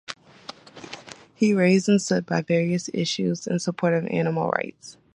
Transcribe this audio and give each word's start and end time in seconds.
He 1.35 1.53
raised 1.53 1.87
and 1.87 2.01
stood 2.01 2.25
by 2.25 2.41
various 2.41 2.89
issues 2.91 3.45
in 3.45 3.59
support 3.59 3.93
of 3.93 4.07
animal 4.07 4.49
rights. 4.49 4.97